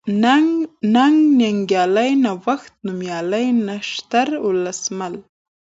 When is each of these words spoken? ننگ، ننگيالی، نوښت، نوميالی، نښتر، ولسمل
ننگ، 0.23 0.53
ننگيالی، 0.95 2.11
نوښت، 2.23 2.73
نوميالی، 2.85 3.45
نښتر، 3.67 4.27
ولسمل 4.45 5.13